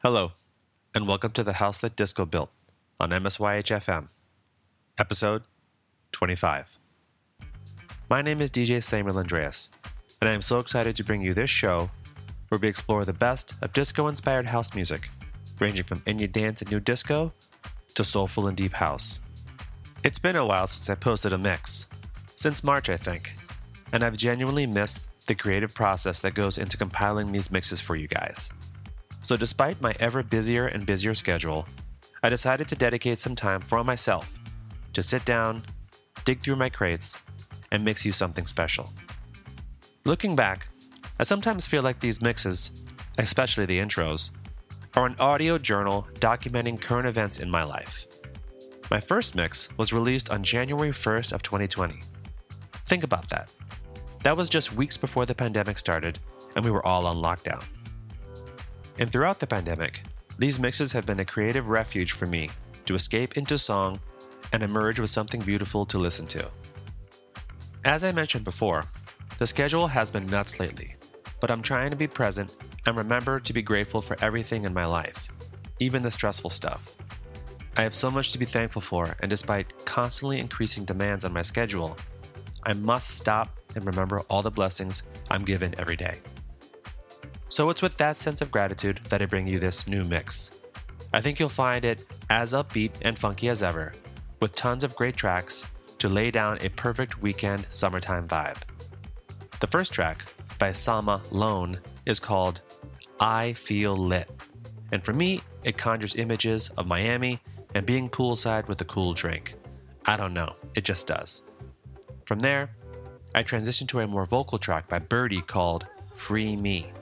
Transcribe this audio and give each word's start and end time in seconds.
Hello, 0.00 0.30
and 0.94 1.08
welcome 1.08 1.32
to 1.32 1.42
the 1.42 1.54
House 1.54 1.78
That 1.78 1.96
Disco 1.96 2.24
Built 2.24 2.52
on 3.00 3.10
MSYHFM, 3.10 4.06
episode 4.96 5.42
25. 6.12 6.78
My 8.08 8.22
name 8.22 8.40
is 8.40 8.48
DJ 8.48 8.80
Samuel 8.80 9.18
Andreas, 9.18 9.70
and 10.20 10.30
I 10.30 10.34
am 10.34 10.40
so 10.40 10.60
excited 10.60 10.94
to 10.94 11.02
bring 11.02 11.20
you 11.20 11.34
this 11.34 11.50
show 11.50 11.90
where 12.46 12.60
we 12.60 12.68
explore 12.68 13.04
the 13.04 13.12
best 13.12 13.54
of 13.60 13.72
disco 13.72 14.06
inspired 14.06 14.46
house 14.46 14.72
music, 14.72 15.10
ranging 15.58 15.84
from 15.84 15.98
indie 16.02 16.30
dance 16.30 16.62
and 16.62 16.70
new 16.70 16.78
disco 16.78 17.32
to 17.96 18.04
soulful 18.04 18.46
and 18.46 18.56
deep 18.56 18.74
house. 18.74 19.18
It's 20.04 20.20
been 20.20 20.36
a 20.36 20.46
while 20.46 20.68
since 20.68 20.88
I 20.88 20.94
posted 20.94 21.32
a 21.32 21.38
mix, 21.38 21.88
since 22.36 22.62
March, 22.62 22.88
I 22.88 22.98
think, 22.98 23.34
and 23.92 24.04
I've 24.04 24.16
genuinely 24.16 24.64
missed 24.64 25.08
the 25.26 25.34
creative 25.34 25.74
process 25.74 26.20
that 26.20 26.34
goes 26.34 26.56
into 26.56 26.76
compiling 26.76 27.32
these 27.32 27.50
mixes 27.50 27.80
for 27.80 27.96
you 27.96 28.06
guys. 28.06 28.52
So, 29.22 29.36
despite 29.36 29.82
my 29.82 29.94
ever 29.98 30.22
busier 30.22 30.66
and 30.66 30.86
busier 30.86 31.14
schedule, 31.14 31.66
I 32.22 32.28
decided 32.28 32.68
to 32.68 32.76
dedicate 32.76 33.18
some 33.18 33.34
time 33.34 33.60
for 33.60 33.82
myself 33.84 34.38
to 34.92 35.02
sit 35.02 35.24
down, 35.24 35.62
dig 36.24 36.40
through 36.40 36.56
my 36.56 36.68
crates, 36.68 37.18
and 37.70 37.84
mix 37.84 38.04
you 38.04 38.12
something 38.12 38.46
special. 38.46 38.90
Looking 40.04 40.34
back, 40.34 40.68
I 41.20 41.24
sometimes 41.24 41.66
feel 41.66 41.82
like 41.82 42.00
these 42.00 42.22
mixes, 42.22 42.82
especially 43.18 43.66
the 43.66 43.78
intros, 43.78 44.30
are 44.94 45.06
an 45.06 45.16
audio 45.18 45.58
journal 45.58 46.06
documenting 46.14 46.80
current 46.80 47.06
events 47.06 47.38
in 47.38 47.50
my 47.50 47.62
life. 47.62 48.06
My 48.90 49.00
first 49.00 49.36
mix 49.36 49.68
was 49.76 49.92
released 49.92 50.30
on 50.30 50.42
January 50.42 50.90
1st 50.90 51.32
of 51.32 51.42
2020. 51.42 52.00
Think 52.86 53.04
about 53.04 53.28
that. 53.28 53.52
That 54.22 54.36
was 54.36 54.48
just 54.48 54.72
weeks 54.72 54.96
before 54.96 55.26
the 55.26 55.34
pandemic 55.34 55.78
started 55.78 56.18
and 56.56 56.64
we 56.64 56.70
were 56.70 56.84
all 56.86 57.06
on 57.06 57.16
lockdown. 57.16 57.62
And 58.98 59.10
throughout 59.10 59.38
the 59.38 59.46
pandemic, 59.46 60.02
these 60.38 60.58
mixes 60.58 60.92
have 60.92 61.06
been 61.06 61.20
a 61.20 61.24
creative 61.24 61.70
refuge 61.70 62.12
for 62.12 62.26
me 62.26 62.50
to 62.84 62.94
escape 62.94 63.36
into 63.36 63.58
song 63.58 64.00
and 64.52 64.62
emerge 64.62 64.98
with 64.98 65.10
something 65.10 65.40
beautiful 65.40 65.86
to 65.86 65.98
listen 65.98 66.26
to. 66.28 66.48
As 67.84 68.02
I 68.02 68.12
mentioned 68.12 68.44
before, 68.44 68.84
the 69.38 69.46
schedule 69.46 69.86
has 69.86 70.10
been 70.10 70.26
nuts 70.26 70.58
lately, 70.58 70.96
but 71.40 71.50
I'm 71.50 71.62
trying 71.62 71.90
to 71.90 71.96
be 71.96 72.08
present 72.08 72.56
and 72.86 72.96
remember 72.96 73.38
to 73.38 73.52
be 73.52 73.62
grateful 73.62 74.00
for 74.00 74.16
everything 74.20 74.64
in 74.64 74.74
my 74.74 74.84
life, 74.84 75.28
even 75.78 76.02
the 76.02 76.10
stressful 76.10 76.50
stuff. 76.50 76.94
I 77.76 77.82
have 77.82 77.94
so 77.94 78.10
much 78.10 78.32
to 78.32 78.38
be 78.38 78.44
thankful 78.44 78.82
for, 78.82 79.14
and 79.20 79.30
despite 79.30 79.84
constantly 79.84 80.40
increasing 80.40 80.84
demands 80.84 81.24
on 81.24 81.32
my 81.32 81.42
schedule, 81.42 81.96
I 82.64 82.72
must 82.72 83.10
stop 83.10 83.56
and 83.76 83.86
remember 83.86 84.20
all 84.22 84.42
the 84.42 84.50
blessings 84.50 85.04
I'm 85.30 85.44
given 85.44 85.74
every 85.78 85.96
day. 85.96 86.18
So 87.48 87.70
it's 87.70 87.82
with 87.82 87.96
that 87.96 88.16
sense 88.16 88.40
of 88.40 88.50
gratitude 88.50 89.00
that 89.08 89.22
I 89.22 89.26
bring 89.26 89.46
you 89.46 89.58
this 89.58 89.88
new 89.88 90.04
mix. 90.04 90.58
I 91.12 91.20
think 91.20 91.40
you'll 91.40 91.48
find 91.48 91.84
it 91.84 92.04
as 92.28 92.52
upbeat 92.52 92.92
and 93.02 93.18
funky 93.18 93.48
as 93.48 93.62
ever, 93.62 93.92
with 94.40 94.52
tons 94.52 94.84
of 94.84 94.94
great 94.94 95.16
tracks 95.16 95.64
to 95.98 96.08
lay 96.08 96.30
down 96.30 96.58
a 96.60 96.68
perfect 96.68 97.22
weekend 97.22 97.66
summertime 97.70 98.28
vibe. 98.28 98.58
The 99.60 99.66
first 99.66 99.92
track, 99.92 100.24
by 100.58 100.72
Sama 100.72 101.20
Lone, 101.30 101.78
is 102.06 102.20
called 102.20 102.60
I 103.18 103.54
Feel 103.54 103.96
Lit. 103.96 104.30
And 104.92 105.04
for 105.04 105.12
me, 105.12 105.42
it 105.64 105.76
conjures 105.76 106.16
images 106.16 106.68
of 106.70 106.86
Miami 106.86 107.40
and 107.74 107.84
being 107.84 108.08
poolside 108.08 108.68
with 108.68 108.80
a 108.80 108.84
cool 108.84 109.14
drink. 109.14 109.54
I 110.06 110.16
don't 110.16 110.34
know, 110.34 110.54
it 110.74 110.84
just 110.84 111.06
does. 111.06 111.42
From 112.26 112.38
there, 112.38 112.70
I 113.34 113.42
transition 113.42 113.86
to 113.88 114.00
a 114.00 114.06
more 114.06 114.26
vocal 114.26 114.58
track 114.58 114.88
by 114.88 114.98
Birdy 114.98 115.40
called 115.40 115.86
Free 116.14 116.54
Me. 116.56 116.92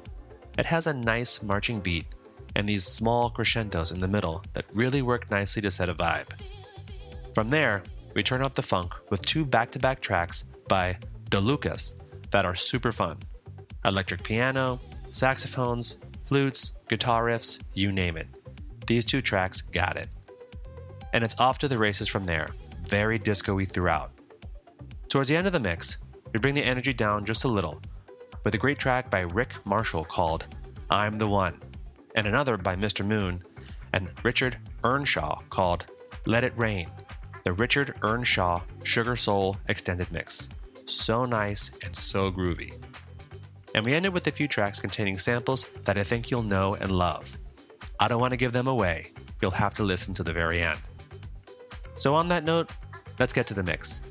It 0.58 0.66
has 0.66 0.86
a 0.86 0.94
nice 0.94 1.42
marching 1.42 1.80
beat 1.80 2.06
and 2.54 2.66
these 2.66 2.84
small 2.84 3.28
crescendos 3.28 3.92
in 3.92 3.98
the 3.98 4.08
middle 4.08 4.42
that 4.54 4.64
really 4.72 5.02
work 5.02 5.30
nicely 5.30 5.60
to 5.62 5.70
set 5.70 5.90
a 5.90 5.94
vibe. 5.94 6.28
From 7.34 7.48
there, 7.48 7.82
we 8.14 8.22
turn 8.22 8.42
up 8.42 8.54
the 8.54 8.62
funk 8.62 8.94
with 9.10 9.20
two 9.20 9.44
back 9.44 9.70
to 9.72 9.78
back 9.78 10.00
tracks 10.00 10.44
by 10.68 10.96
DeLucas 11.30 12.00
that 12.30 12.46
are 12.46 12.54
super 12.54 12.92
fun 12.92 13.18
electric 13.84 14.22
piano, 14.24 14.80
saxophones, 15.10 15.98
flutes, 16.24 16.78
guitar 16.88 17.24
riffs, 17.24 17.60
you 17.74 17.92
name 17.92 18.16
it. 18.16 18.26
These 18.86 19.04
two 19.04 19.20
tracks 19.20 19.62
got 19.62 19.96
it. 19.96 20.08
And 21.12 21.22
it's 21.22 21.38
off 21.38 21.58
to 21.58 21.68
the 21.68 21.78
races 21.78 22.08
from 22.08 22.24
there, 22.24 22.48
very 22.88 23.18
disco 23.18 23.54
y 23.54 23.64
throughout. 23.64 24.10
Towards 25.08 25.28
the 25.28 25.36
end 25.36 25.46
of 25.46 25.52
the 25.52 25.60
mix, 25.60 25.98
we 26.32 26.40
bring 26.40 26.54
the 26.54 26.64
energy 26.64 26.92
down 26.92 27.24
just 27.24 27.44
a 27.44 27.48
little 27.48 27.80
with 28.46 28.54
a 28.54 28.58
great 28.58 28.78
track 28.78 29.10
by 29.10 29.22
Rick 29.22 29.56
Marshall 29.64 30.04
called 30.04 30.46
I'm 30.88 31.18
the 31.18 31.26
One, 31.26 31.60
and 32.14 32.28
another 32.28 32.56
by 32.56 32.76
Mr. 32.76 33.04
Moon 33.04 33.42
and 33.92 34.08
Richard 34.22 34.56
Earnshaw 34.84 35.40
called 35.50 35.86
Let 36.26 36.44
It 36.44 36.52
Rain, 36.56 36.88
the 37.42 37.54
Richard 37.54 37.96
Earnshaw 38.04 38.62
Sugar 38.84 39.16
Soul 39.16 39.56
Extended 39.66 40.12
Mix. 40.12 40.48
So 40.84 41.24
nice 41.24 41.72
and 41.82 41.96
so 41.96 42.30
groovy. 42.30 42.80
And 43.74 43.84
we 43.84 43.94
ended 43.94 44.14
with 44.14 44.28
a 44.28 44.30
few 44.30 44.46
tracks 44.46 44.78
containing 44.78 45.18
samples 45.18 45.64
that 45.82 45.98
I 45.98 46.04
think 46.04 46.30
you'll 46.30 46.44
know 46.44 46.76
and 46.76 46.92
love. 46.92 47.36
I 47.98 48.06
don't 48.06 48.20
want 48.20 48.30
to 48.30 48.36
give 48.36 48.52
them 48.52 48.68
away, 48.68 49.10
you'll 49.42 49.50
have 49.50 49.74
to 49.74 49.82
listen 49.82 50.14
to 50.14 50.22
the 50.22 50.32
very 50.32 50.62
end. 50.62 50.78
So, 51.96 52.14
on 52.14 52.28
that 52.28 52.44
note, 52.44 52.70
let's 53.18 53.32
get 53.32 53.48
to 53.48 53.54
the 53.54 53.64
mix. 53.64 54.02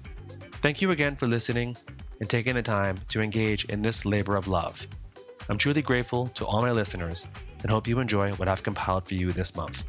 Thank 0.61 0.81
you 0.81 0.91
again 0.91 1.15
for 1.15 1.25
listening 1.25 1.77
and 2.19 2.29
taking 2.29 2.55
the 2.55 2.61
time 2.61 2.97
to 3.09 3.21
engage 3.21 3.65
in 3.65 3.81
this 3.81 4.05
labor 4.05 4.35
of 4.35 4.47
love. 4.47 4.87
I'm 5.49 5.57
truly 5.57 5.81
grateful 5.81 6.27
to 6.29 6.45
all 6.45 6.61
my 6.61 6.71
listeners 6.71 7.27
and 7.61 7.71
hope 7.71 7.87
you 7.87 7.99
enjoy 7.99 8.31
what 8.33 8.47
I've 8.47 8.63
compiled 8.63 9.07
for 9.07 9.15
you 9.15 9.31
this 9.31 9.55
month. 9.55 9.83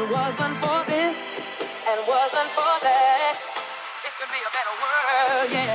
it 0.00 0.10
wasn't 0.10 0.56
for 0.64 0.82
this 0.86 1.30
and 1.86 2.00
wasn't 2.08 2.50
for 2.56 2.74
that, 2.80 3.36
it 4.06 4.12
could 4.18 4.32
be 4.32 4.40
a 4.48 4.52
better 4.56 4.74
world, 4.80 5.48
yeah. 5.52 5.74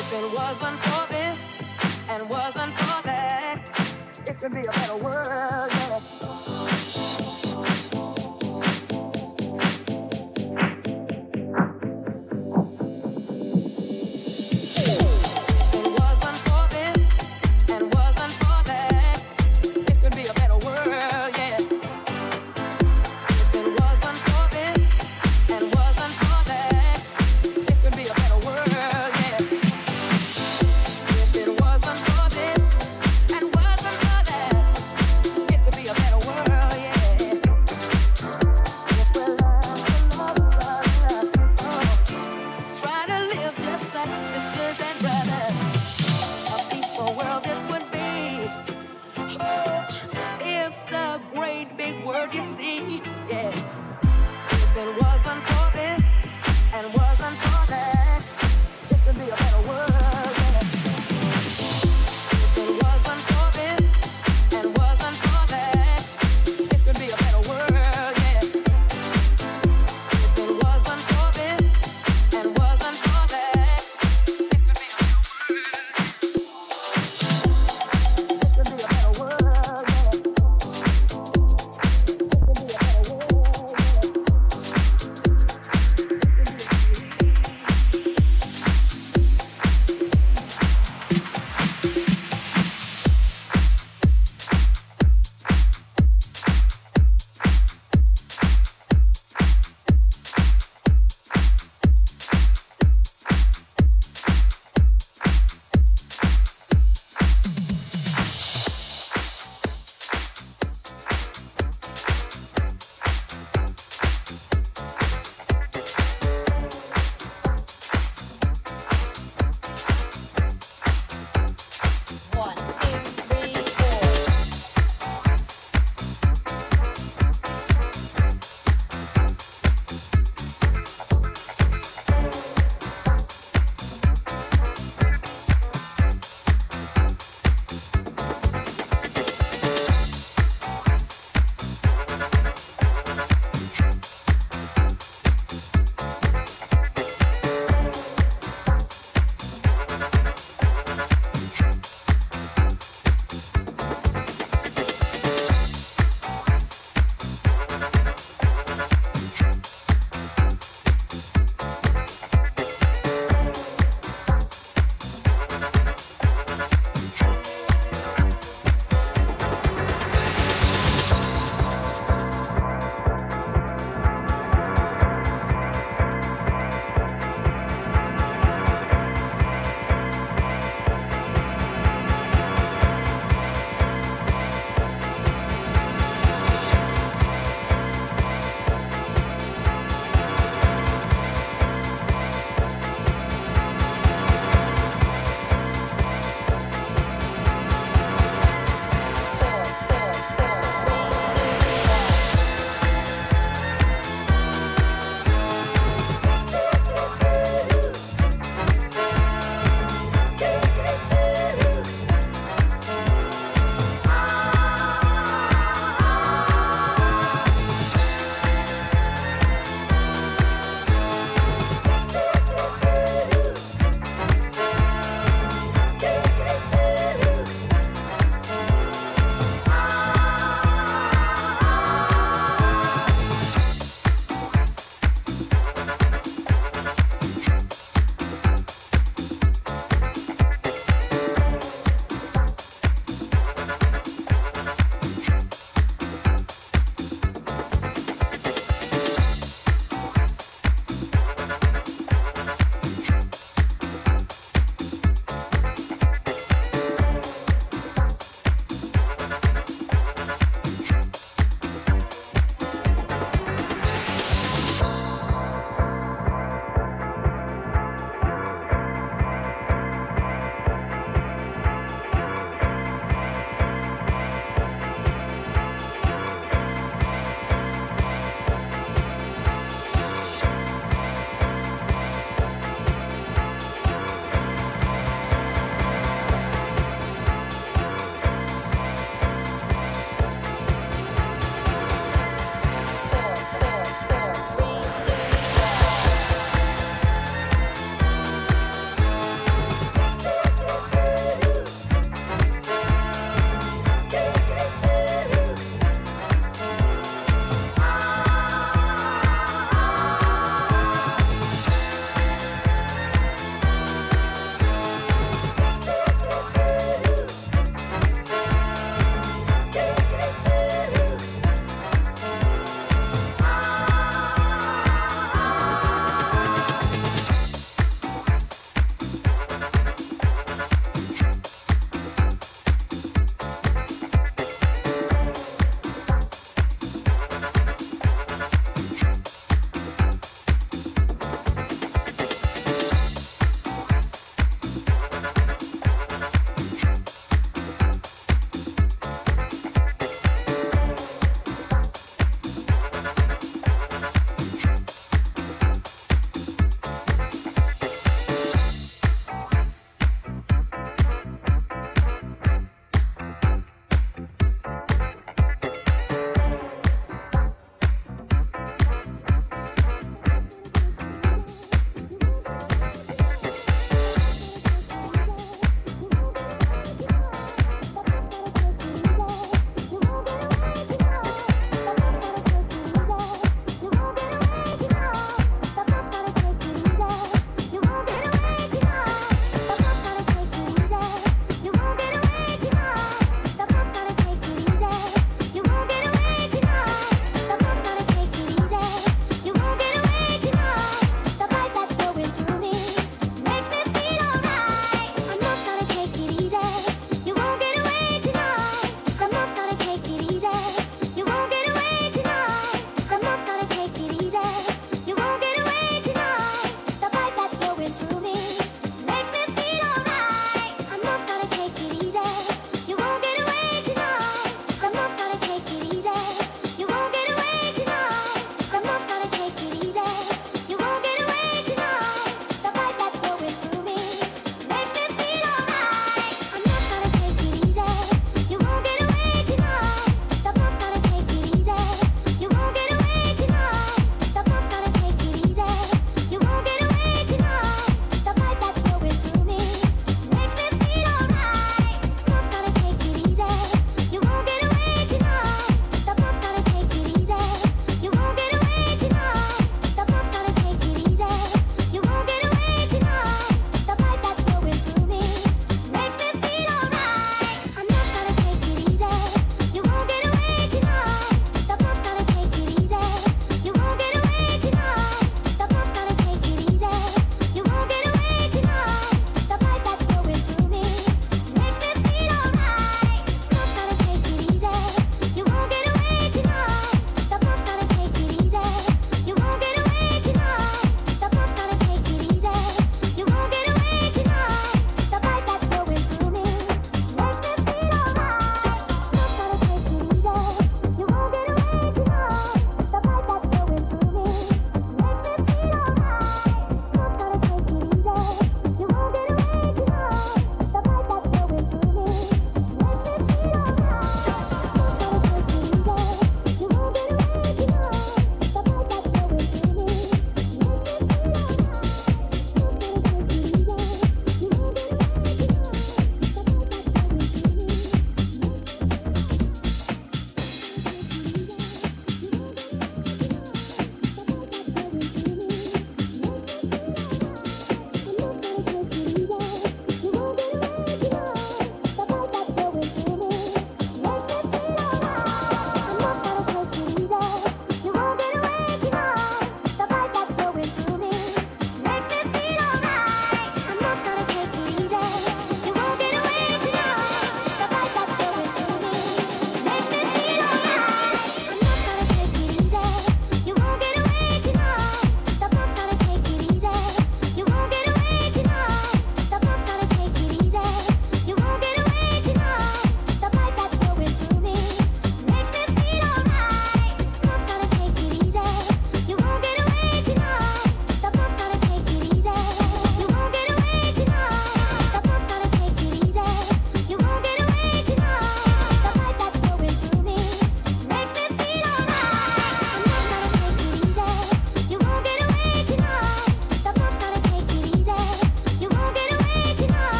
If 0.00 0.12
it 0.12 0.28
wasn't 0.36 0.78
for 0.82 1.06
this 1.12 1.38
and 2.08 2.28
wasn't 2.28 2.76
for 2.78 3.02
that, 3.04 3.60
it 4.26 4.38
could 4.38 4.54
be 4.54 4.66
a 4.66 4.72
better 4.72 4.96
world. 4.96 5.71